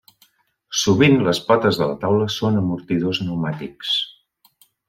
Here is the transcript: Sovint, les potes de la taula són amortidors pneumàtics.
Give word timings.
Sovint, 0.83 1.17
les 1.27 1.41
potes 1.51 1.77
de 1.81 1.89
la 1.91 1.99
taula 2.05 2.31
són 2.39 2.59
amortidors 2.65 3.23
pneumàtics. 3.27 3.93